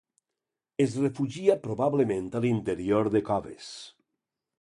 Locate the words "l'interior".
2.47-3.11